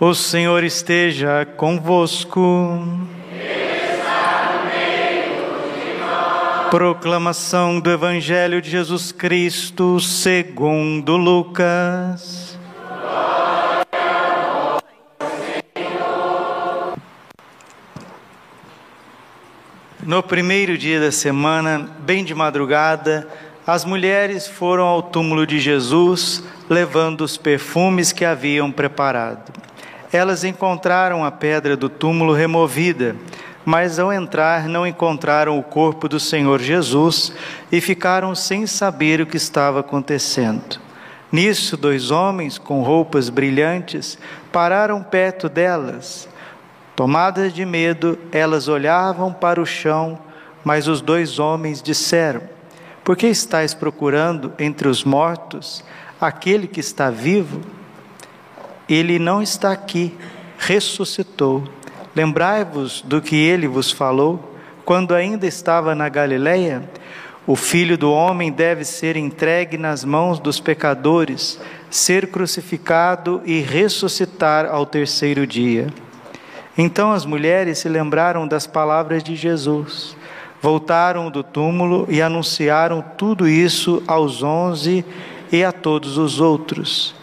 [0.00, 2.80] O Senhor esteja convosco.
[6.70, 12.58] Proclamação do Evangelho de Jesus Cristo segundo Lucas.
[20.02, 23.28] No primeiro dia da semana, bem de madrugada,
[23.64, 29.52] as mulheres foram ao túmulo de Jesus, levando os perfumes que haviam preparado.
[30.12, 33.16] Elas encontraram a pedra do túmulo removida,
[33.64, 37.32] mas ao entrar não encontraram o corpo do Senhor Jesus
[37.70, 40.78] e ficaram sem saber o que estava acontecendo.
[41.30, 44.18] Nisso, dois homens com roupas brilhantes
[44.52, 46.28] pararam perto delas.
[46.94, 50.18] Tomadas de medo, elas olhavam para o chão,
[50.62, 52.42] mas os dois homens disseram:
[53.02, 55.82] Por que estáis procurando entre os mortos
[56.20, 57.62] aquele que está vivo?
[58.92, 60.14] Ele não está aqui,
[60.58, 61.64] ressuscitou.
[62.14, 66.82] Lembrai-vos do que ele vos falou quando ainda estava na Galileia?
[67.46, 71.58] O filho do homem deve ser entregue nas mãos dos pecadores,
[71.90, 75.86] ser crucificado e ressuscitar ao terceiro dia.
[76.76, 80.14] Então as mulheres se lembraram das palavras de Jesus,
[80.60, 85.02] voltaram do túmulo e anunciaram tudo isso aos onze
[85.50, 87.21] e a todos os outros.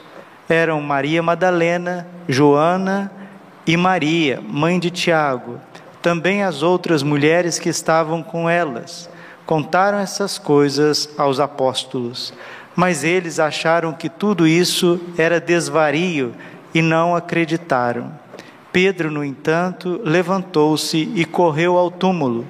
[0.50, 3.12] Eram Maria Madalena, Joana
[3.68, 5.60] e Maria, mãe de Tiago,
[6.02, 9.08] também as outras mulheres que estavam com elas.
[9.46, 12.34] Contaram essas coisas aos apóstolos,
[12.76, 16.34] mas eles acharam que tudo isso era desvario
[16.74, 18.12] e não acreditaram.
[18.72, 22.48] Pedro, no entanto, levantou-se e correu ao túmulo.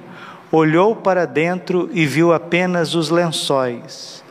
[0.50, 4.22] Olhou para dentro e viu apenas os lençóis.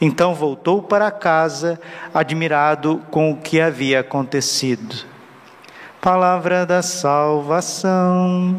[0.00, 1.80] Então voltou para casa,
[2.14, 5.04] admirado com o que havia acontecido.
[6.00, 8.56] Palavra da salvação.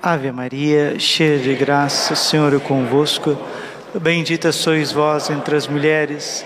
[0.00, 3.36] Ave Maria, cheia de graça, o Senhor é convosco.
[3.94, 6.44] Bendita sois vós entre as mulheres.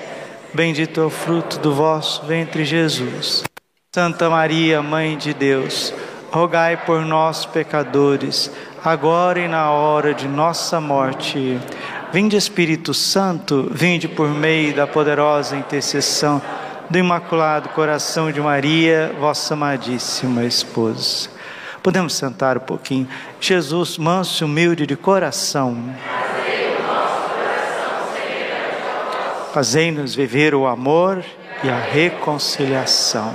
[0.52, 3.44] Bendito é o fruto do vosso ventre, Jesus.
[3.94, 5.94] Santa Maria, Mãe de Deus,
[6.30, 8.50] rogai por nós, pecadores,
[8.86, 11.58] agora e na hora de nossa morte.
[12.12, 16.40] Vinde, Espírito Santo, vinde por meio da poderosa intercessão
[16.88, 21.28] do Imaculado Coração de Maria, vossa amadíssima esposa.
[21.82, 23.08] Podemos sentar um pouquinho.
[23.40, 25.76] Jesus, manso e humilde de coração.
[29.52, 31.24] Fazei-nos viver o amor
[31.64, 33.34] e a reconciliação.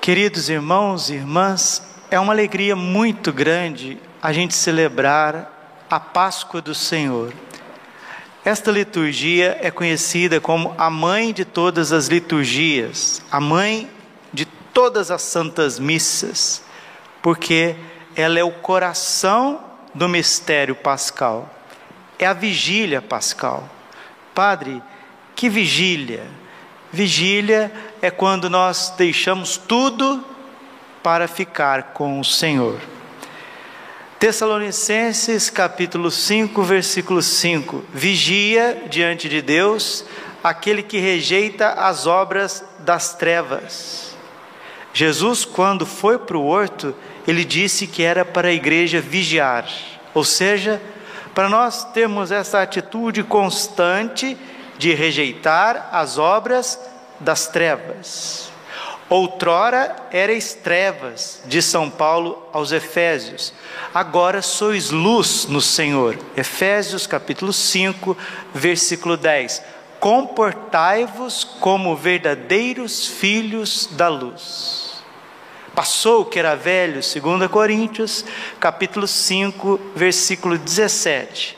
[0.00, 6.74] Queridos irmãos e irmãs, é uma alegria muito grande a gente celebrar a Páscoa do
[6.74, 7.32] Senhor.
[8.44, 13.90] Esta liturgia é conhecida como a mãe de todas as liturgias, a mãe
[14.32, 16.62] de todas as santas missas,
[17.20, 17.74] porque
[18.14, 21.52] ela é o coração do mistério pascal,
[22.18, 23.68] é a vigília pascal.
[24.34, 24.80] Padre,
[25.34, 26.24] que vigília?
[26.92, 30.24] Vigília é quando nós deixamos tudo
[31.06, 32.80] para ficar com o Senhor.
[34.18, 40.04] Tessalonicenses capítulo 5, versículo 5: Vigia diante de Deus
[40.42, 44.16] aquele que rejeita as obras das trevas.
[44.92, 46.92] Jesus, quando foi para o horto,
[47.24, 49.68] ele disse que era para a igreja vigiar,
[50.12, 50.82] ou seja,
[51.32, 54.36] para nós termos essa atitude constante
[54.76, 56.76] de rejeitar as obras
[57.20, 58.45] das trevas.
[59.08, 63.52] Outrora erais trevas, de São Paulo aos Efésios,
[63.94, 66.18] agora sois luz no Senhor.
[66.36, 68.16] Efésios capítulo 5,
[68.52, 69.62] versículo 10.
[70.00, 74.86] Comportai-vos como verdadeiros filhos da luz
[75.76, 78.24] passou o que era velho, 2 Coríntios,
[78.58, 81.54] capítulo 5, versículo 17.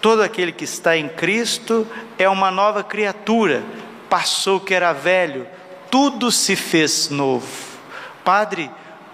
[0.00, 1.86] Todo aquele que está em Cristo
[2.18, 3.62] é uma nova criatura,
[4.10, 5.46] passou o que era velho,
[5.94, 7.46] tudo se fez novo.
[8.24, 8.68] Padre,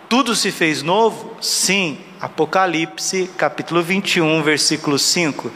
[0.09, 1.37] tudo se fez novo?
[1.39, 5.53] Sim, Apocalipse, capítulo 21, versículo 5.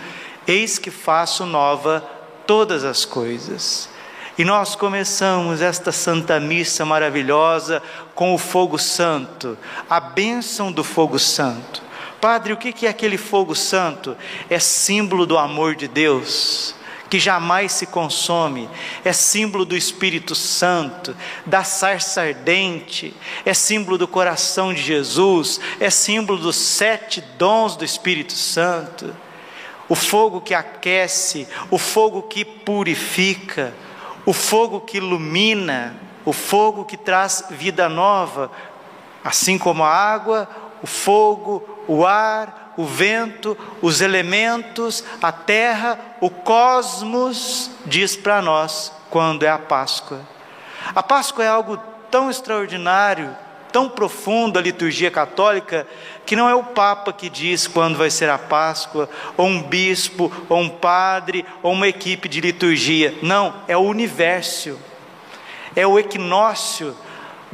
[0.47, 2.05] Eis que faço nova
[2.47, 3.89] todas as coisas.
[4.37, 7.83] E nós começamos esta Santa Missa maravilhosa
[8.15, 9.57] com o fogo santo,
[9.89, 11.83] a bênção do fogo santo.
[12.21, 14.15] Padre, o que é aquele fogo santo?
[14.51, 16.75] É símbolo do amor de Deus,
[17.15, 18.69] que jamais se consome,
[19.05, 21.17] é símbolo do Espírito Santo,
[21.47, 23.15] da sarça ardente,
[23.45, 29.15] é símbolo do coração de Jesus, é símbolo dos sete dons do Espírito Santo.
[29.89, 33.73] o fogo que aquece, o fogo que purifica,
[34.27, 35.95] o fogo que ilumina,
[36.25, 38.51] o fogo que traz vida nova,
[39.23, 40.49] assim como a água,
[40.83, 48.93] o fogo, o ar, o vento, os elementos, a terra, o cosmos, diz para nós
[49.11, 50.21] quando é a Páscoa.
[50.95, 51.79] A Páscoa é algo
[52.11, 53.37] tão extraordinário,
[53.73, 55.87] tão profundo a liturgia católica,
[56.25, 60.33] que não é o Papa que diz quando vai ser a Páscoa, ou um bispo,
[60.49, 63.15] ou um padre, ou uma equipe de liturgia.
[63.23, 64.79] Não, é o universo,
[65.75, 66.97] é o equinócio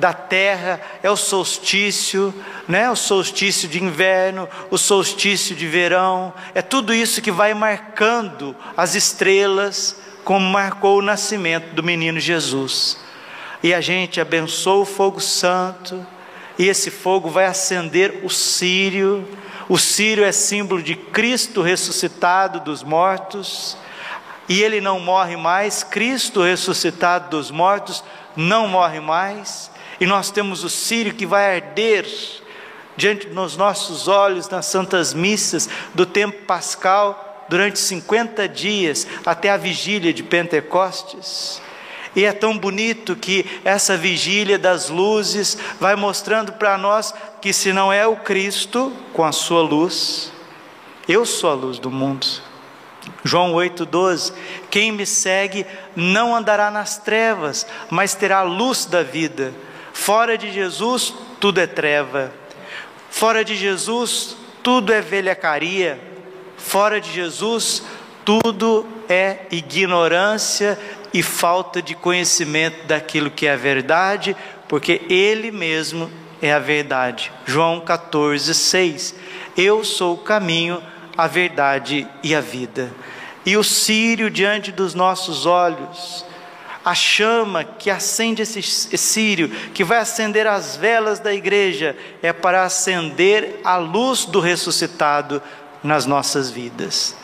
[0.01, 2.35] da terra, é o solstício,
[2.67, 2.91] né?
[2.91, 8.95] o solstício de inverno, o solstício de verão, é tudo isso que vai marcando as
[8.95, 9.95] estrelas,
[10.25, 12.99] como marcou o nascimento do menino Jesus.
[13.63, 16.05] E a gente abençoa o fogo santo,
[16.59, 19.29] e esse fogo vai acender o sírio.
[19.69, 23.77] O sírio é símbolo de Cristo ressuscitado dos mortos,
[24.49, 28.03] e ele não morre mais, Cristo ressuscitado dos mortos
[28.37, 29.71] não morre mais,
[30.01, 32.07] e nós temos o sírio que vai arder
[32.97, 39.57] diante dos nossos olhos nas santas missas do tempo pascal durante 50 dias até a
[39.57, 41.61] vigília de Pentecostes.
[42.17, 47.73] E é tão bonito que essa vigília das luzes vai mostrando para nós que se
[47.73, 50.33] não é o Cristo com a sua luz,
[51.09, 52.27] eu sou a luz do mundo.
[53.25, 54.33] João 8,12:
[54.71, 59.53] Quem me segue não andará nas trevas, mas terá a luz da vida.
[60.01, 62.33] Fora de Jesus, tudo é treva.
[63.11, 66.01] Fora de Jesus, tudo é velhacaria.
[66.57, 67.83] Fora de Jesus,
[68.25, 70.79] tudo é ignorância
[71.13, 74.35] e falta de conhecimento daquilo que é a verdade,
[74.67, 76.11] porque Ele mesmo
[76.41, 77.31] é a verdade.
[77.45, 79.15] João 14, 6.
[79.55, 80.83] Eu sou o caminho,
[81.15, 82.91] a verdade e a vida.
[83.45, 86.25] E o sírio diante dos nossos olhos
[86.85, 92.65] a chama que acende esse sírio, que vai acender as velas da igreja, é para
[92.65, 95.43] acender a luz do ressuscitado
[95.83, 97.15] nas nossas vidas.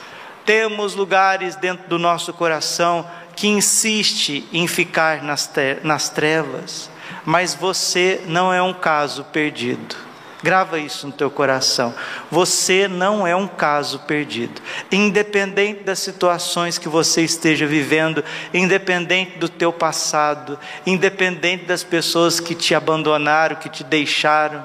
[0.44, 6.90] Temos lugares dentro do nosso coração que insiste em ficar nas trevas,
[7.24, 9.96] mas você não é um caso perdido.
[10.42, 11.94] Grava isso no teu coração.
[12.30, 14.60] Você não é um caso perdido.
[14.92, 18.22] Independente das situações que você esteja vivendo,
[18.52, 24.64] independente do teu passado, independente das pessoas que te abandonaram, que te deixaram,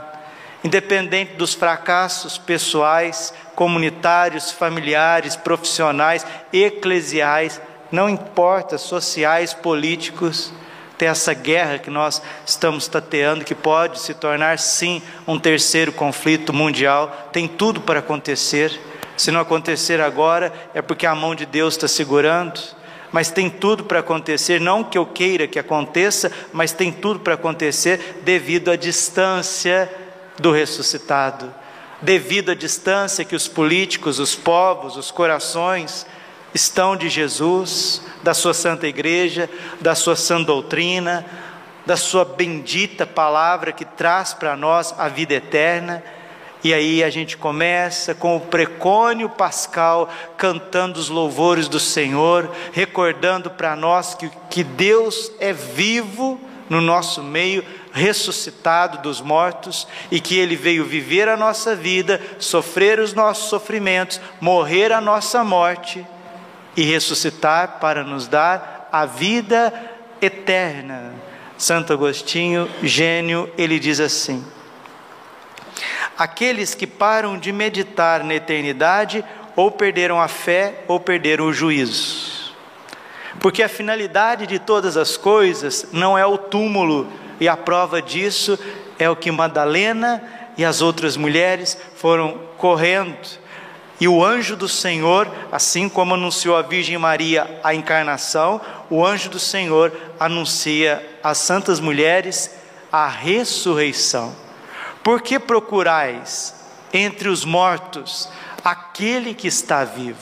[0.63, 10.53] independente dos fracassos pessoais, comunitários, familiares, profissionais, eclesiais, não importa, sociais, políticos,
[11.01, 16.53] tem essa guerra que nós estamos tateando, que pode se tornar sim um terceiro conflito
[16.53, 18.80] mundial, tem tudo para acontecer.
[19.18, 22.62] Se não acontecer agora, é porque a mão de Deus está segurando,
[23.12, 27.33] mas tem tudo para acontecer, não que eu queira que aconteça, mas tem tudo para
[27.33, 29.92] acontecer devido à distância
[30.38, 31.51] do ressuscitado,
[32.00, 36.06] devido à distância que os políticos, os povos, os corações,
[36.53, 39.50] estão de Jesus, da sua santa igreja,
[39.80, 41.25] da sua sã doutrina,
[41.86, 46.03] da sua bendita palavra que traz para nós a vida eterna.
[46.63, 50.07] E aí a gente começa com o precônio pascal,
[50.38, 57.23] cantando os louvores do Senhor, recordando para nós que, que Deus é vivo no nosso
[57.23, 63.49] meio, ressuscitado dos mortos, e que Ele veio viver a nossa vida, sofrer os nossos
[63.49, 66.06] sofrimentos, morrer a nossa morte
[66.75, 69.73] e ressuscitar para nos dar a vida
[70.21, 71.13] eterna.
[71.57, 74.44] Santo Agostinho, gênio, ele diz assim:
[76.18, 79.23] Aqueles que param de meditar na eternidade
[79.56, 82.56] ou perderam a fé ou perderam o juízo.
[83.40, 87.07] Porque a finalidade de todas as coisas não é o túmulo,
[87.40, 88.57] e a prova disso
[88.99, 90.21] é o que Madalena
[90.57, 93.42] e as outras mulheres foram correndo
[94.01, 99.29] e o anjo do Senhor, assim como anunciou a Virgem Maria a encarnação, o anjo
[99.29, 102.49] do Senhor anuncia às santas mulheres
[102.91, 104.35] a ressurreição.
[105.03, 106.55] Por que procurais
[106.91, 108.27] entre os mortos
[108.65, 110.17] aquele que está vivo?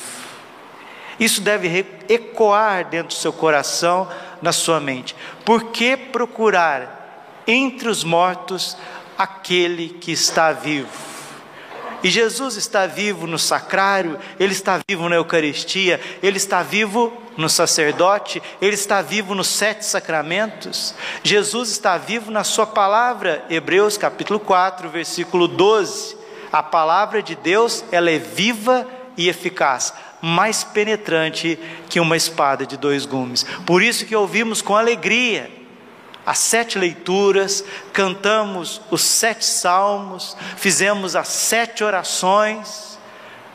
[1.17, 4.09] Isso deve ecoar dentro do seu coração,
[4.41, 5.15] na sua mente.
[5.45, 8.75] Por que procurar entre os mortos
[9.17, 11.18] aquele que está vivo?
[12.03, 17.49] E Jesus está vivo no sacrário, Ele está vivo na Eucaristia, Ele está vivo no
[17.49, 20.95] sacerdote, Ele está vivo nos sete sacramentos.
[21.23, 26.17] Jesus está vivo na Sua palavra, Hebreus capítulo 4, versículo 12.
[26.51, 28.87] A palavra de Deus, ela é viva
[29.17, 29.93] e eficaz.
[30.21, 31.57] mais penetrante
[31.89, 33.45] que uma espada de dois gumes.
[33.65, 35.58] Por isso que ouvimos com alegria
[36.25, 42.99] as sete leituras, cantamos os sete salmos, fizemos as sete orações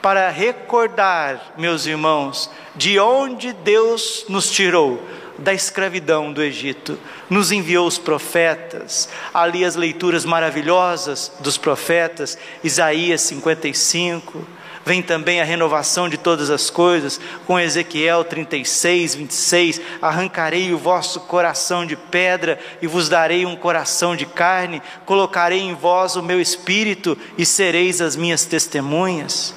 [0.03, 5.03] para recordar, meus irmãos, de onde Deus nos tirou
[5.39, 13.21] da escravidão do Egito, nos enviou os profetas, ali as leituras maravilhosas dos profetas, Isaías
[13.23, 14.47] 55,
[14.85, 21.21] vem também a renovação de todas as coisas, com Ezequiel 36, 26, arrancarei o vosso
[21.21, 26.41] coração de pedra e vos darei um coração de carne, colocarei em vós o meu
[26.41, 29.55] espírito e sereis as minhas testemunhas.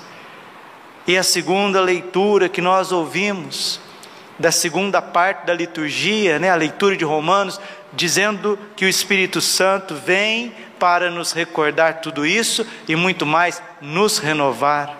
[1.05, 3.79] E a segunda leitura que nós ouvimos,
[4.39, 7.59] da segunda parte da liturgia, né, a leitura de Romanos,
[7.93, 14.19] dizendo que o Espírito Santo vem para nos recordar tudo isso e muito mais, nos
[14.19, 14.96] renovar.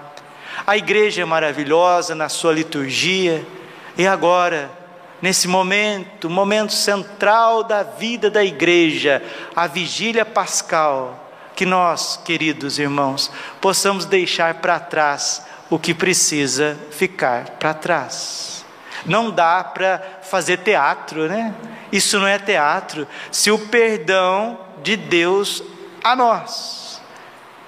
[0.65, 3.45] A igreja é maravilhosa na sua liturgia,
[3.97, 4.69] e agora,
[5.21, 9.21] nesse momento, momento central da vida da igreja,
[9.55, 17.51] a vigília pascal, que nós, queridos irmãos, possamos deixar para trás o que precisa ficar
[17.51, 18.63] para trás.
[19.05, 21.53] Não dá para fazer teatro, né?
[21.91, 23.07] Isso não é teatro.
[23.31, 25.63] Se o perdão de Deus
[26.03, 27.01] a nós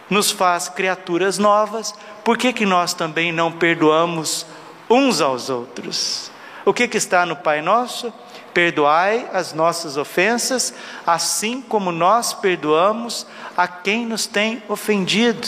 [0.10, 4.46] nos faz criaturas novas, por que, que nós também não perdoamos
[4.90, 6.32] uns aos outros?
[6.66, 8.14] O que, que está no Pai Nosso?
[8.54, 10.74] Perdoai as nossas ofensas,
[11.06, 15.48] assim como nós perdoamos a quem nos tem ofendido.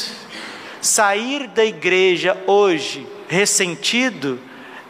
[0.81, 4.39] Sair da igreja hoje ressentido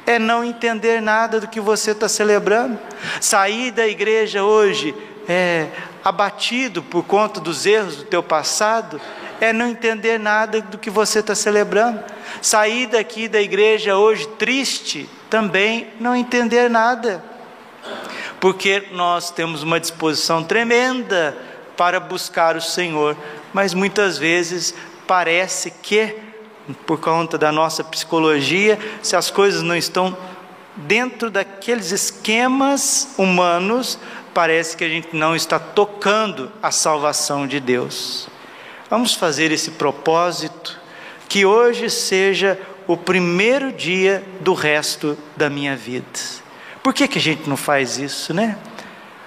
[0.06, 2.80] é não entender nada do que você está celebrando.
[3.20, 4.96] Sair da igreja hoje
[5.28, 5.68] é
[6.04, 9.00] abatido por conta dos erros do teu passado,
[9.42, 12.02] é não entender nada do que você está celebrando.
[12.42, 17.24] Sair daqui da igreja hoje triste, também não entender nada.
[18.40, 21.36] Porque nós temos uma disposição tremenda
[21.76, 23.18] para buscar o Senhor,
[23.52, 24.76] mas muitas vezes
[25.08, 26.16] parece que
[26.86, 30.16] por conta da nossa psicologia, se as coisas não estão
[30.76, 33.98] dentro daqueles esquemas humanos,
[34.34, 38.31] parece que a gente não está tocando a salvação de Deus.
[38.92, 40.80] Vamos fazer esse propósito,
[41.28, 46.06] que hoje seja o primeiro dia do resto da minha vida.
[46.84, 48.56] Por que, que a gente não faz isso, né?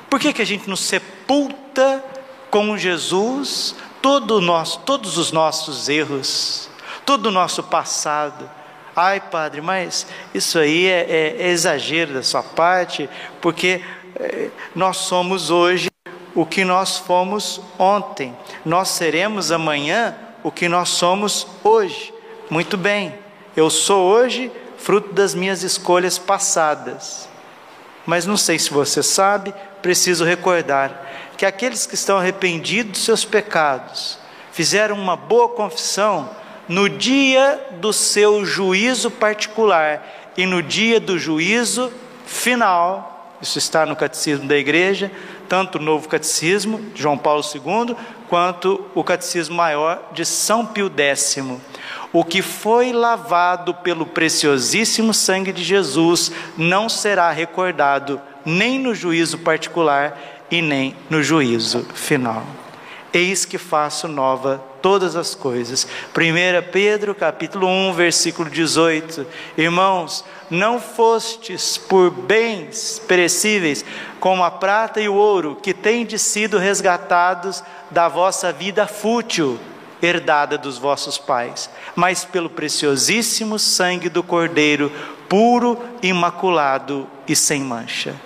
[0.08, 2.04] Por que, que a gente não sepulta
[2.48, 6.68] com Jesus todo nosso, todos os nossos erros?
[7.04, 8.50] todo o nosso passado.
[8.96, 13.08] Ai, padre, mas isso aí é, é, é exagero da sua parte,
[13.40, 13.82] porque
[14.16, 15.88] é, nós somos hoje
[16.34, 22.12] o que nós fomos ontem, nós seremos amanhã o que nós somos hoje.
[22.50, 23.14] Muito bem,
[23.56, 27.28] eu sou hoje fruto das minhas escolhas passadas.
[28.04, 33.24] Mas não sei se você sabe, preciso recordar que aqueles que estão arrependidos dos seus
[33.24, 34.18] pecados,
[34.52, 36.30] fizeram uma boa confissão,
[36.68, 41.92] no dia do seu juízo particular e no dia do juízo
[42.26, 45.10] final, isso está no catecismo da igreja,
[45.48, 47.96] tanto o novo catecismo de João Paulo II,
[48.28, 51.46] quanto o catecismo maior de São Pio X.
[52.12, 59.38] O que foi lavado pelo preciosíssimo sangue de Jesus não será recordado nem no juízo
[59.38, 60.18] particular
[60.50, 62.44] e nem no juízo final.
[63.14, 65.86] Eis que faço nova todas as coisas.
[66.10, 69.24] 1 Pedro capítulo 1, versículo 18.
[69.56, 73.84] Irmãos, não fostes por bens perecíveis,
[74.18, 79.60] como a prata e o ouro, que tendes sido resgatados da vossa vida fútil,
[80.02, 84.90] herdada dos vossos pais, mas pelo preciosíssimo sangue do Cordeiro,
[85.28, 88.16] puro, imaculado e sem mancha.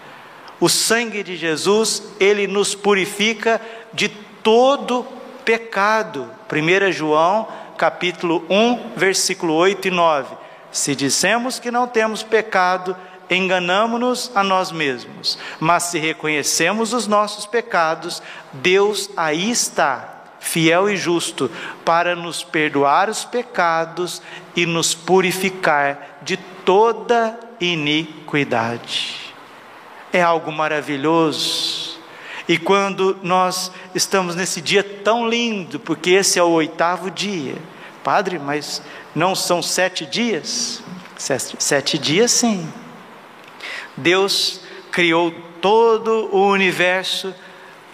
[0.58, 3.60] O sangue de Jesus, ele nos purifica
[3.92, 4.08] de
[4.42, 5.06] todo
[5.44, 6.30] pecado.
[6.52, 10.36] 1 João, capítulo 1, versículo 8 e 9.
[10.70, 12.96] Se dissemos que não temos pecado,
[13.30, 15.38] enganamos-nos a nós mesmos.
[15.58, 21.50] Mas se reconhecemos os nossos pecados, Deus aí está, fiel e justo,
[21.84, 24.20] para nos perdoar os pecados
[24.54, 29.34] e nos purificar de toda iniquidade.
[30.12, 31.87] É algo maravilhoso
[32.48, 37.56] e quando nós estamos nesse dia tão lindo, porque esse é o oitavo dia,
[38.02, 38.82] Padre, mas
[39.14, 40.82] não são sete dias?
[41.18, 42.66] Sete, sete dias, sim.
[43.94, 47.34] Deus criou todo o universo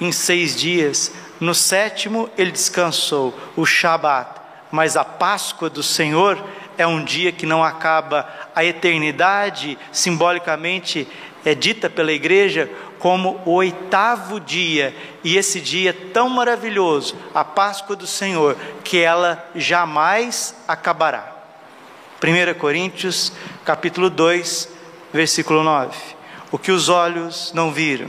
[0.01, 1.13] em seis dias.
[1.41, 4.41] No sétimo, ele descansou, o Shabat.
[4.71, 6.41] Mas a Páscoa do Senhor
[6.79, 11.09] é um dia que não acaba, a eternidade simbolicamente
[11.45, 12.71] é dita pela igreja
[13.05, 19.47] como o oitavo dia, e esse dia tão maravilhoso, a Páscoa do Senhor, que ela
[19.55, 21.37] jamais acabará.
[22.23, 23.31] 1 Coríntios,
[23.63, 24.71] capítulo 2,
[25.13, 25.95] versículo 9.
[26.51, 28.09] O que os olhos não viram,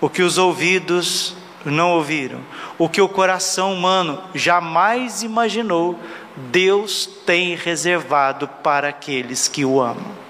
[0.00, 2.40] o que os ouvidos não ouviram,
[2.76, 5.96] o que o coração humano jamais imaginou,
[6.36, 10.24] Deus tem reservado para aqueles que o amam.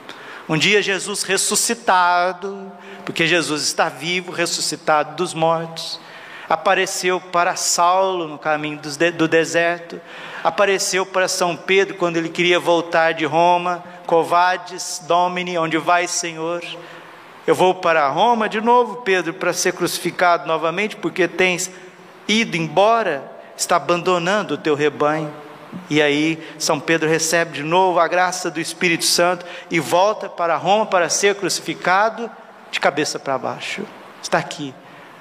[0.46, 2.70] Um dia Jesus ressuscitado,
[3.04, 6.00] porque Jesus está vivo, ressuscitado dos mortos,
[6.48, 8.80] apareceu para Saulo no caminho
[9.16, 10.00] do deserto,
[10.42, 16.62] apareceu para São Pedro quando ele queria voltar de Roma, Covades Domini, onde vai, Senhor?
[17.46, 21.70] Eu vou para Roma de novo, Pedro, para ser crucificado novamente, porque tens
[22.26, 25.32] ido embora, está abandonando o teu rebanho.
[25.90, 30.56] E aí São Pedro recebe de novo a graça do Espírito Santo e volta para
[30.56, 32.30] Roma para ser crucificado
[32.74, 33.86] de cabeça para baixo.
[34.20, 34.74] Está aqui.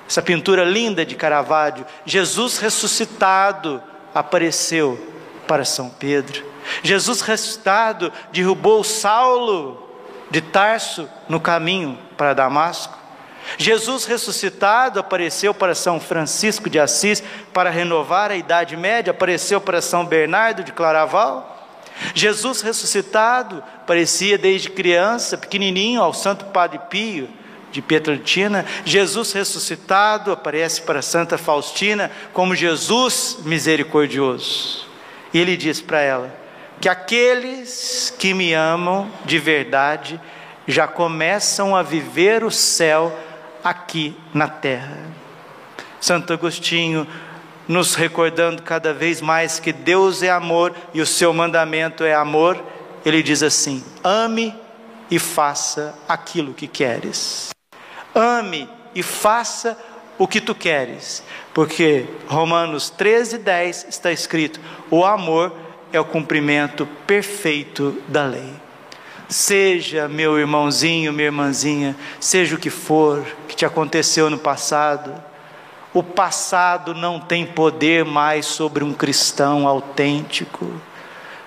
[0.10, 3.81] Essa pintura linda de Caravaggio, Jesus ressuscitado
[4.13, 5.00] apareceu
[5.48, 6.43] para São Pedro.
[6.81, 9.88] Jesus ressuscitado derrubou Saulo
[10.31, 12.98] de Tarso no caminho para Damasco.
[13.57, 17.22] Jesus ressuscitado apareceu para São Francisco de Assis
[17.53, 21.51] para renovar a Idade Média, apareceu para São Bernardo de Claraval.
[22.15, 27.42] Jesus ressuscitado aparecia desde criança, pequenininho, ao Santo Padre Pio
[27.74, 28.65] de Pietrelcina.
[28.86, 34.88] Jesus ressuscitado aparece para Santa Faustina como Jesus misericordioso.
[35.34, 36.34] E ele diz para ela
[36.80, 40.22] que aqueles que me amam de verdade
[40.68, 43.18] já começam a viver o céu
[43.63, 44.98] aqui na terra.
[46.00, 47.08] Santo Agostinho,
[47.68, 52.62] nos recordando cada vez mais que Deus é amor e o seu mandamento é amor,
[53.06, 54.53] ele diz assim: ame
[55.10, 57.53] e faça aquilo que queres.
[58.13, 59.78] Ame e faça
[60.17, 61.23] o que tu queres,
[61.54, 65.54] porque Romanos 13, 10 está escrito: o amor
[65.91, 68.54] é o cumprimento perfeito da lei.
[69.30, 75.13] Seja meu irmãozinho, minha irmãzinha, seja o que for que te aconteceu no passado,
[75.93, 80.71] o passado não tem poder mais sobre um cristão autêntico.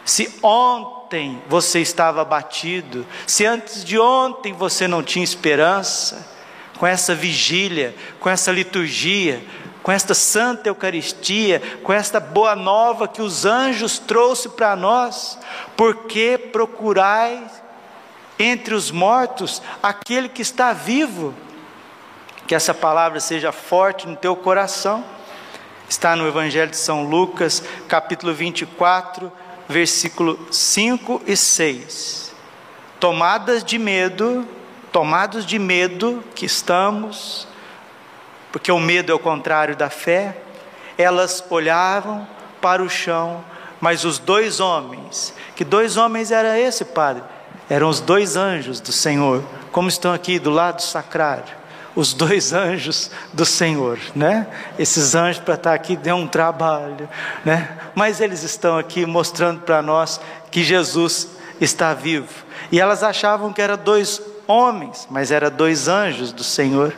[0.05, 6.36] Se ontem você estava abatido, se antes de ontem você não tinha esperança,
[6.79, 9.43] com essa vigília, com essa liturgia,
[9.83, 15.39] com esta santa Eucaristia, com esta boa nova que os anjos trouxe para nós,
[15.77, 17.63] porque procurais
[18.39, 21.33] entre os mortos aquele que está vivo.
[22.47, 25.05] Que essa palavra seja forte no teu coração.
[25.89, 29.31] Está no Evangelho de São Lucas, capítulo 24,
[29.69, 32.35] versículo 5 e 6.
[32.99, 34.47] Tomadas de medo,
[34.93, 37.47] tomados de medo que estamos,
[38.53, 40.37] porque o medo é o contrário da fé,
[40.97, 42.27] elas olhavam
[42.61, 43.45] para o chão,
[43.81, 47.23] mas os dois homens, que dois homens era esse, padre?
[47.69, 51.55] eram os dois anjos do Senhor, como estão aqui do lado sacrário,
[51.95, 54.47] os dois anjos do Senhor, né?
[54.79, 57.09] Esses anjos para estar aqui deu um trabalho,
[57.45, 57.77] né?
[57.95, 60.21] Mas eles estão aqui mostrando para nós
[60.51, 61.29] que Jesus
[61.61, 62.29] está vivo.
[62.71, 66.95] E elas achavam que eram dois homens, mas eram dois anjos do Senhor.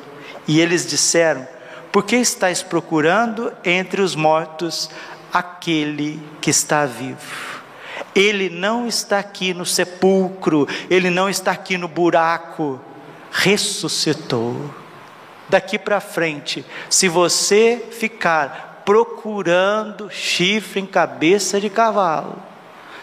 [0.47, 1.47] E eles disseram:
[1.93, 4.91] Por que estáis procurando entre os mortos
[5.33, 7.59] aquele que está vivo?
[8.15, 12.81] Ele não está aqui no sepulcro, ele não está aqui no buraco,
[13.31, 14.75] ressuscitou.
[15.49, 22.43] Daqui para frente, se você ficar procurando chifre em cabeça de cavalo,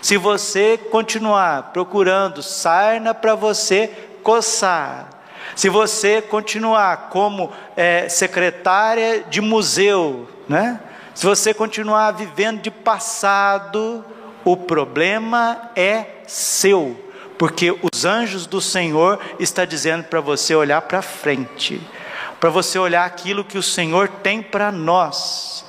[0.02, 3.92] se você continuar procurando sarna para você
[4.26, 5.08] coçar,
[5.56, 10.80] se você continuar como é, secretária de museu, né?
[11.14, 14.04] se você continuar vivendo de passado,
[14.44, 17.00] o problema é seu,
[17.38, 21.80] porque os anjos do Senhor está dizendo para você olhar para frente,
[22.40, 25.64] para você olhar aquilo que o Senhor tem para nós.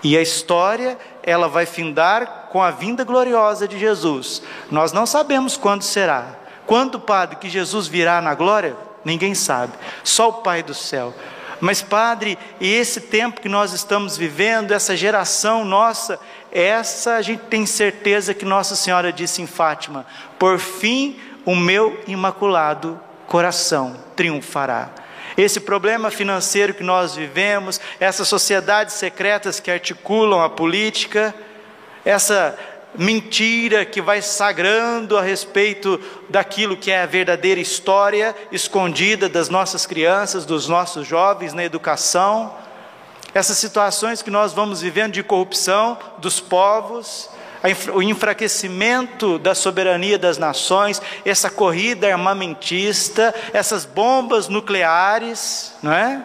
[0.00, 4.42] E a história, ela vai findar com a vinda gloriosa de Jesus.
[4.70, 6.45] Nós não sabemos quando será.
[6.66, 8.76] Quando, Padre, que Jesus virá na glória?
[9.04, 9.72] Ninguém sabe.
[10.02, 11.14] Só o Pai do céu.
[11.60, 16.18] Mas, Padre, e esse tempo que nós estamos vivendo, essa geração nossa,
[16.52, 20.04] essa a gente tem certeza que Nossa Senhora disse em Fátima:
[20.38, 24.90] por fim, o meu imaculado coração triunfará.
[25.36, 31.34] Esse problema financeiro que nós vivemos, essas sociedades secretas que articulam a política,
[32.04, 32.58] essa
[32.98, 39.86] mentira que vai sagrando a respeito daquilo que é a verdadeira história escondida das nossas
[39.86, 42.54] crianças, dos nossos jovens na educação,
[43.34, 47.28] essas situações que nós vamos vivendo de corrupção dos povos,
[47.92, 56.22] o enfraquecimento da soberania das nações, essa corrida armamentista, essas bombas nucleares, não é?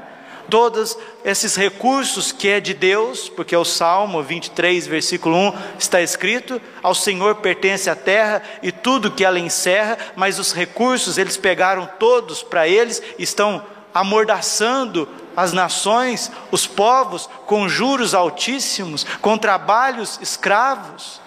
[0.50, 6.62] Todos esses recursos que é de Deus, porque o Salmo 23, versículo 1 está escrito:
[6.82, 11.90] Ao Senhor pertence a terra e tudo que ela encerra, mas os recursos eles pegaram
[12.00, 21.22] todos para eles, estão amordaçando as nações, os povos, com juros altíssimos, com trabalhos escravos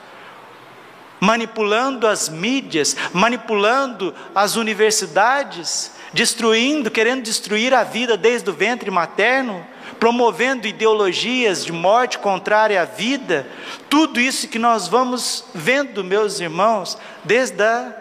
[1.24, 9.66] manipulando as mídias, manipulando as universidades, destruindo, querendo destruir a vida desde o ventre materno,
[9.98, 13.46] promovendo ideologias de morte contrária à vida,
[13.90, 17.92] tudo isso que nós vamos vendo, meus irmãos, desde a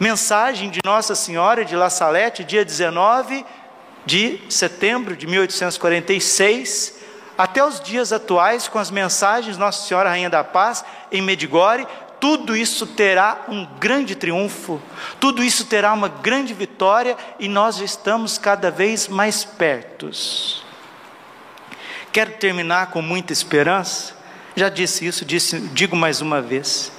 [0.00, 3.44] mensagem de Nossa Senhora de La Salette, dia 19
[4.06, 6.98] de setembro de 1846,
[7.36, 11.86] até os dias atuais, com as mensagens Nossa Senhora Rainha da Paz em Medigore,
[12.20, 14.80] tudo isso terá um grande triunfo,
[15.20, 20.64] tudo isso terá uma grande vitória e nós estamos cada vez mais pertos.
[22.12, 24.16] Quero terminar com muita esperança,
[24.56, 26.90] já disse isso, disse, digo mais uma vez.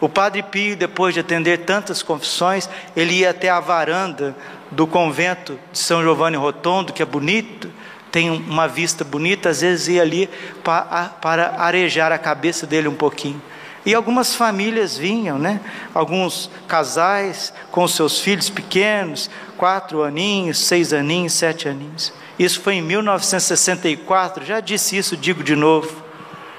[0.00, 4.36] O Padre Pio, depois de atender tantas confissões, ele ia até a varanda
[4.70, 7.70] do convento de São Giovanni Rotondo, que é bonito,
[8.10, 10.28] tem uma vista bonita, às vezes ia ali
[10.64, 13.40] para arejar a cabeça dele um pouquinho.
[13.86, 15.60] E algumas famílias vinham, né?
[15.94, 22.12] Alguns casais com seus filhos pequenos, quatro aninhos, seis aninhos, sete aninhos.
[22.36, 26.04] Isso foi em 1964, já disse isso, digo de novo.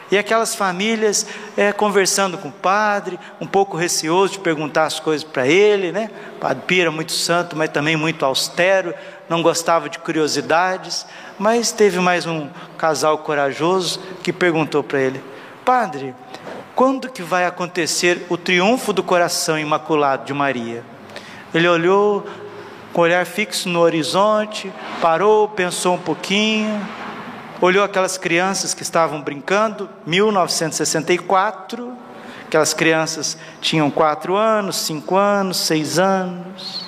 [0.10, 5.28] E aquelas famílias é, conversando com o padre, um pouco receoso de perguntar as coisas
[5.28, 6.10] para ele, né?
[6.38, 8.94] O padre Pira, muito santo, mas também muito austero,
[9.28, 11.06] não gostava de curiosidades.
[11.38, 15.22] Mas teve mais um casal corajoso que perguntou para ele:
[15.66, 16.16] Padre,
[16.78, 20.84] quando que vai acontecer o triunfo do coração imaculado de Maria?
[21.52, 22.24] Ele olhou
[22.94, 26.80] com o olhar fixo no horizonte, parou, pensou um pouquinho,
[27.60, 31.94] olhou aquelas crianças que estavam brincando, 1964,
[32.46, 36.86] aquelas crianças tinham quatro anos, cinco anos, seis anos.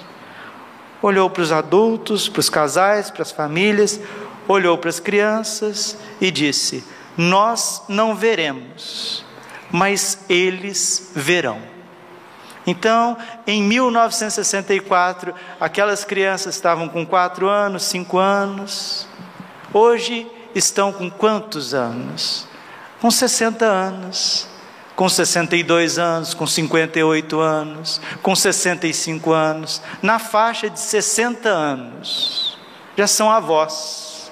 [1.02, 4.00] Olhou para os adultos, para os casais, para as famílias,
[4.48, 6.84] olhou para as crianças e disse:
[7.18, 9.28] Nós não veremos
[9.72, 11.62] mas eles verão.
[12.66, 19.08] Então, em 1964, aquelas crianças estavam com quatro anos, cinco anos.
[19.74, 22.48] Hoje estão com quantos anos?
[23.02, 24.48] Com 60 anos,
[24.96, 32.58] com 62 anos, com 58 anos, com 65 anos, na faixa de 60 anos.
[32.98, 34.30] Já são avós.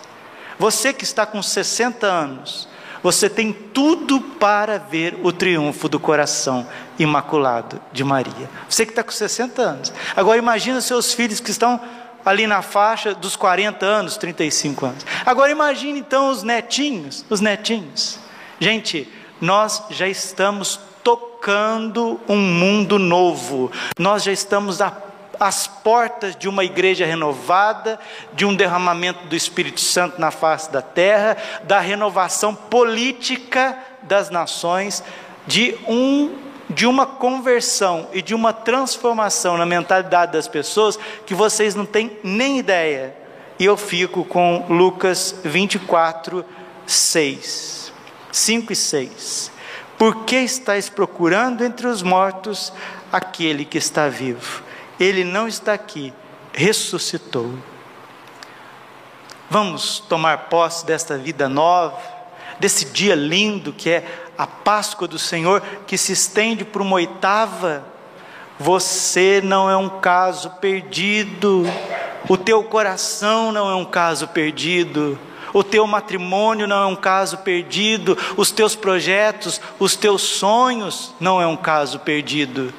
[0.60, 2.67] Você que está com 60 anos,
[3.04, 8.50] você tem tudo para ver o triunfo do coração imaculado de Maria.
[8.70, 9.94] Você que está com 60 anos.
[10.16, 11.80] Agora imagina seus filhos que estão
[12.26, 15.06] ali na faixa dos 40 anos, 35 anos.
[15.26, 18.20] Agora imagine então os netinhos, os netinhos.
[18.60, 19.08] Gente,
[19.40, 23.72] nós já estamos tocando um mundo novo.
[23.98, 24.92] Nós já estamos a
[25.40, 28.00] as portas de uma igreja renovada,
[28.34, 35.04] de um derramamento do Espírito Santo na face da terra, da renovação política das nações,
[35.46, 41.76] de um de uma conversão e de uma transformação na mentalidade das pessoas que vocês
[41.76, 43.16] não têm nem ideia.
[43.58, 46.44] E eu fico com Lucas 24,
[46.86, 47.94] 6.
[48.32, 49.52] 5 e 6.
[49.98, 52.72] Por que estáis procurando entre os mortos
[53.12, 54.67] aquele que está vivo?
[55.00, 56.14] Ele não está aqui,
[56.54, 57.54] ressuscitou.
[59.50, 61.98] Vamos tomar posse desta vida nova,
[62.60, 64.04] desse dia lindo que é
[64.38, 67.86] a Páscoa do Senhor, que se estende por uma oitava.
[68.60, 71.64] Você não é um caso perdido,
[72.28, 75.18] o teu coração não é um caso perdido,
[75.54, 81.42] o teu matrimônio não é um caso perdido, os teus projetos, os teus sonhos não
[81.42, 82.74] é um caso perdido.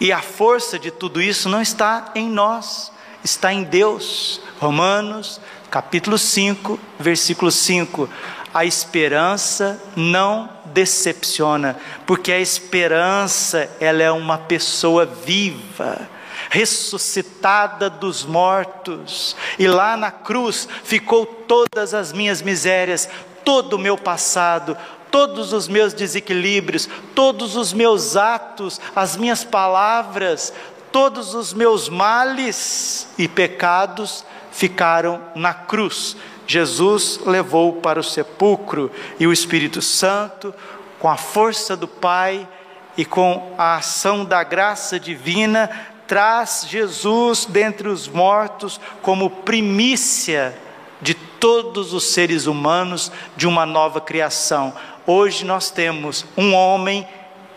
[0.00, 2.92] E a força de tudo isso não está em nós,
[3.24, 4.40] está em Deus.
[4.60, 8.08] Romanos, capítulo 5, versículo 5.
[8.54, 16.08] A esperança não decepciona, porque a esperança, ela é uma pessoa viva,
[16.48, 23.08] ressuscitada dos mortos, e lá na cruz ficou todas as minhas misérias,
[23.44, 24.76] todo o meu passado,
[25.10, 30.52] todos os meus desequilíbrios, todos os meus atos, as minhas palavras,
[30.92, 36.16] todos os meus males e pecados ficaram na cruz.
[36.46, 38.90] Jesus levou para o sepulcro
[39.20, 40.54] e o Espírito Santo,
[40.98, 42.48] com a força do Pai
[42.96, 45.70] e com a ação da graça divina,
[46.06, 50.56] traz Jesus dentre os mortos como primícia
[51.00, 54.74] de todos os seres humanos de uma nova criação.
[55.10, 57.08] Hoje nós temos um homem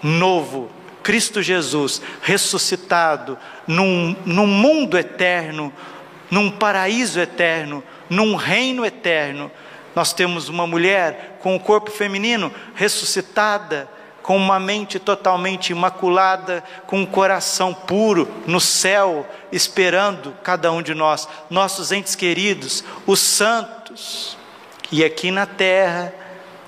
[0.01, 0.71] novo,
[1.03, 3.37] Cristo Jesus, ressuscitado,
[3.67, 5.73] num, num mundo eterno,
[6.29, 9.51] num paraíso eterno, num reino eterno.
[9.93, 13.85] Nós temos uma mulher com o corpo feminino ressuscitada,
[14.23, 20.93] com uma mente totalmente imaculada, com um coração puro no céu, esperando cada um de
[20.93, 24.37] nós, nossos entes queridos, os santos.
[24.89, 26.20] E aqui na terra,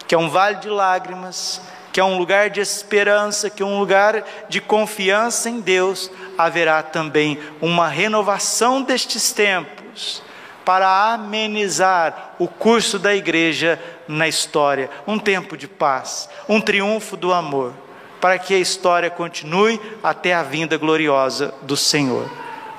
[0.08, 1.62] que é um vale de lágrimas,
[1.92, 6.82] que é um lugar de esperança, que é um lugar de confiança em Deus, haverá
[6.82, 10.24] também uma renovação destes tempos
[10.66, 17.34] para amenizar o curso da igreja na história, um tempo de paz, um triunfo do
[17.34, 17.74] amor,
[18.20, 22.30] para que a história continue até a vinda gloriosa do Senhor.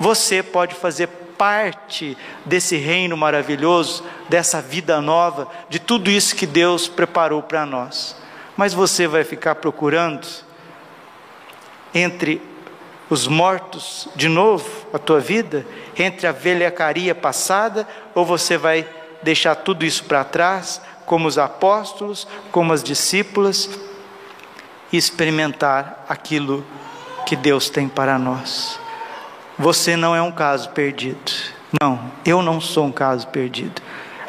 [0.00, 6.88] Você pode fazer parte desse reino maravilhoso, dessa vida nova, de tudo isso que Deus
[6.88, 8.16] preparou para nós.
[8.56, 10.26] Mas você vai ficar procurando
[11.92, 12.40] entre
[13.10, 15.66] os mortos de novo a tua vida,
[15.96, 18.88] entre a velhacaria passada, ou você vai
[19.22, 23.68] deixar tudo isso para trás, como os apóstolos, como as discípulas,
[24.92, 26.64] e experimentar aquilo
[27.26, 28.83] que Deus tem para nós.
[29.58, 31.32] Você não é um caso perdido.
[31.80, 33.80] Não, eu não sou um caso perdido.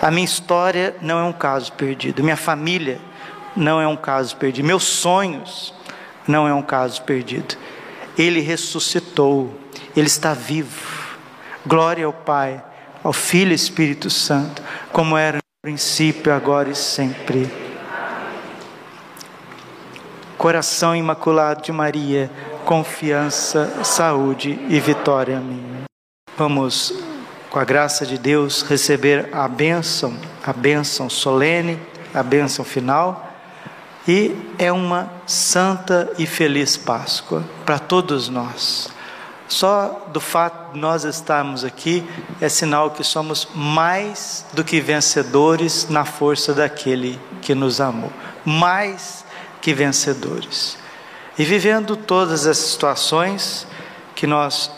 [0.01, 2.23] A minha história não é um caso perdido.
[2.23, 2.99] Minha família
[3.55, 4.65] não é um caso perdido.
[4.65, 5.73] Meus sonhos
[6.27, 7.55] não é um caso perdido.
[8.17, 9.59] Ele ressuscitou,
[9.95, 11.05] ele está vivo.
[11.65, 12.63] Glória ao Pai,
[13.03, 14.61] ao Filho e Espírito Santo,
[14.91, 17.51] como era no princípio, agora e sempre.
[20.38, 22.29] Coração imaculado de Maria,
[22.65, 25.84] confiança, saúde e vitória minha.
[26.36, 26.93] Vamos,
[27.49, 31.80] com a graça de Deus, receber a bênção, a bênção solene,
[32.13, 33.32] a bênção final
[34.08, 38.89] e é uma santa e feliz Páscoa para todos nós.
[39.47, 42.04] Só do fato de nós estarmos aqui
[42.41, 48.12] é sinal que somos mais do que vencedores na força daquele que nos amou.
[48.43, 49.23] Mais
[49.62, 50.78] que vencedores.
[51.38, 53.67] E vivendo todas as situações
[54.15, 54.71] que nós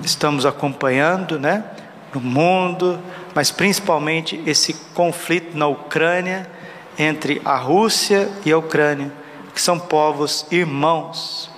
[0.00, 1.64] estamos acompanhando, né,
[2.14, 3.00] no mundo,
[3.34, 6.48] mas principalmente esse conflito na Ucrânia,
[6.96, 9.12] entre a Rússia e a Ucrânia,
[9.52, 11.50] que são povos irmãos.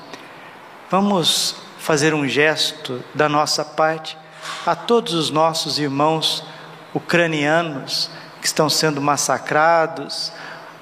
[0.91, 4.17] Vamos fazer um gesto da nossa parte
[4.65, 6.43] a todos os nossos irmãos
[6.95, 10.33] ucranianos que estão sendo massacrados.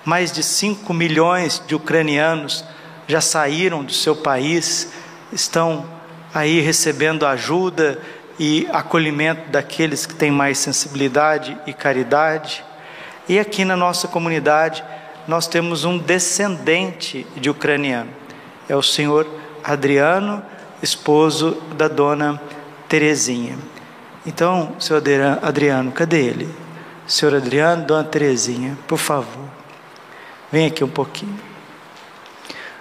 [0.05, 2.65] Mais de 5 milhões de ucranianos
[3.09, 4.93] já saíram do seu país,
[5.33, 5.85] estão
[6.33, 7.99] aí recebendo ajuda
[8.39, 12.63] e acolhimento daqueles que têm mais sensibilidade e caridade.
[13.27, 14.85] E aqui na nossa comunidade,
[15.27, 18.11] nós temos um descendente de ucraniano.
[18.69, 19.27] É o senhor
[19.65, 20.43] Adriano,
[20.83, 22.41] esposo da dona
[22.89, 23.59] Terezinha.
[24.25, 25.03] Então, senhor
[25.43, 26.55] Adriano, cadê ele?
[27.07, 29.49] Senhor Adriano, dona Terezinha, por favor,
[30.53, 31.48] vem aqui um pouquinho.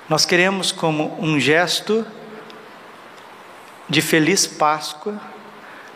[0.09, 2.05] Nós queremos, como um gesto
[3.89, 5.19] de feliz Páscoa,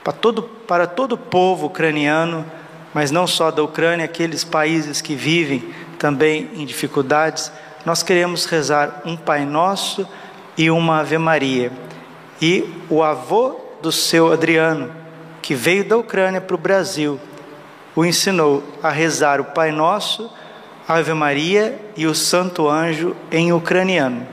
[0.03, 2.45] para todo, para todo o povo ucraniano,
[2.93, 7.51] mas não só da Ucrânia, aqueles países que vivem também em dificuldades,
[7.85, 10.05] nós queremos rezar um Pai Nosso
[10.57, 11.71] e uma Ave Maria.
[12.41, 14.91] E o avô do seu Adriano,
[15.41, 17.17] que veio da Ucrânia para o Brasil,
[17.95, 20.29] o ensinou a rezar o Pai Nosso,
[20.87, 24.27] Ave Maria e o Santo Anjo em ucraniano.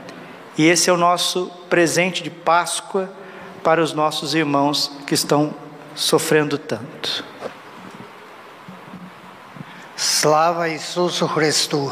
[0.57, 3.09] E esse é o nosso presente de Páscoa
[3.63, 5.53] para os nossos irmãos que estão
[5.95, 7.23] sofrendo tanto.
[9.95, 11.91] Slava Isusu Cristo.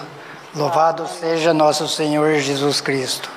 [0.56, 3.37] Louvado seja nosso Senhor Jesus Cristo.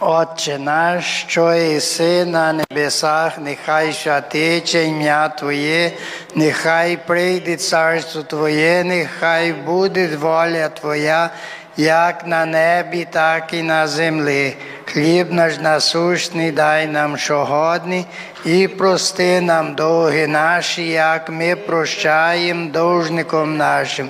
[0.00, 5.92] Отче наш, що іси на небесах, нехай святиться ім'я Твоє,
[6.34, 11.30] нехай прийде царство Твоє, нехай буде воля Твоя,
[11.76, 14.56] як на небі, так і на землі.
[14.87, 18.05] Хліб наш насущний дай нам щогодні,
[18.45, 24.09] і прости нам довги наші, як ми прощаємо должником нашим.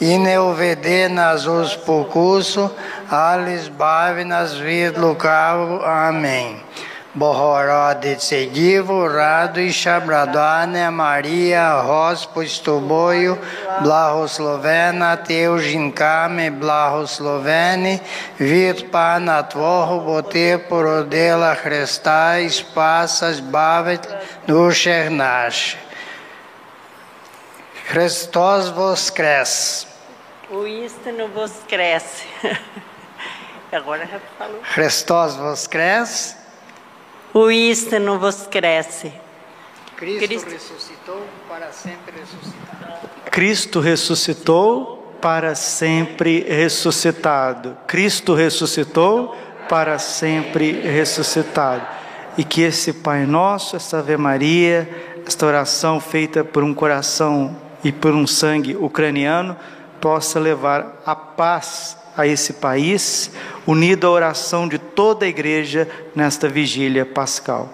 [0.00, 2.70] І не уведи нас у спокусу,
[3.08, 5.76] але збави нас від лукаву.
[5.76, 6.56] Амінь.
[7.15, 13.37] Богородице Діво, радуйся, брадане Марія, Господь з тобою,
[13.81, 17.99] благословена ти у жінками, благословений
[18.39, 24.09] від Пана Твого, бо Ти породила Христа і Спаса, збавить
[24.47, 25.79] душах наших.
[27.87, 29.87] Христос воскрес!
[31.35, 32.23] Voskresce.
[33.71, 34.07] Agora.
[34.73, 36.35] Христос воскрес!
[37.39, 39.13] O istino voskresce.
[39.95, 40.49] Cristo, Cristo.
[40.49, 42.99] ressuscitou para sempre ressuscitar.
[43.31, 47.77] Cristo ressuscitou para sempre ressuscitado.
[47.87, 49.37] Cristo ressuscitou
[49.69, 51.87] para sempre ressuscitado.
[52.37, 54.89] E que esse Pai Nosso, essa Ave Maria,
[55.25, 59.55] esta oração feita por um coração e por um sangue ucraniano,
[60.01, 63.31] possa levar a paz a esse país,
[63.65, 67.73] unido à oração de toda a igreja nesta vigília pascal.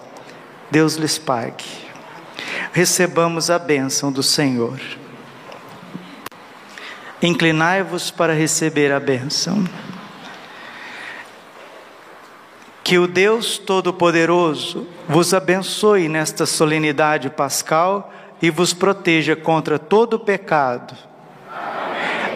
[0.70, 1.64] Deus lhes pague.
[2.72, 4.80] Recebamos a bênção do Senhor.
[7.20, 9.64] Inclinai-vos para receber a bênção.
[12.84, 20.94] Que o Deus Todo-Poderoso vos abençoe nesta solenidade pascal e vos proteja contra todo pecado.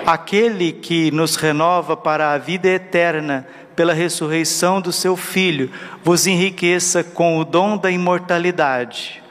[0.04, 3.46] Aquele que nos renova para a vida eterna
[3.80, 5.70] pela ressurreição do seu Filho,
[6.04, 9.22] vos enriqueça com o dom da imortalidade.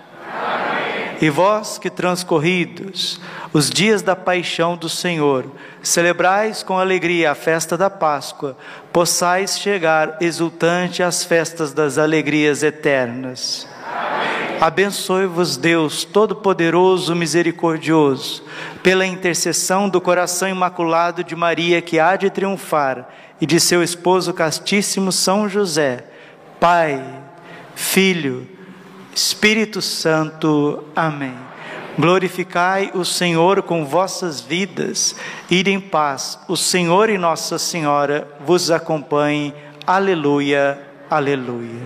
[1.22, 3.22] E vós que transcorridos
[3.54, 5.46] os dias da paixão do Senhor,
[5.84, 8.58] celebrais com alegria a festa da Páscoa,
[8.92, 13.68] possais chegar exultante às festas das alegrias eternas.
[14.60, 18.44] Abençoe-vos, Deus Todo-Poderoso, Misericordioso,
[18.82, 23.08] pela intercessão do coração imaculado de Maria, que há de triunfar,
[23.40, 26.04] e de seu esposo castíssimo São José,
[26.60, 27.04] Pai,
[27.76, 28.48] Filho,
[29.16, 30.84] Espírito Santo.
[30.96, 31.36] Amém.
[31.98, 35.16] Glorificai o Senhor com vossas vidas,
[35.50, 36.40] ide em paz.
[36.48, 39.54] O Senhor e Nossa Senhora vos acompanhem.
[39.86, 41.82] Aleluia, aleluia.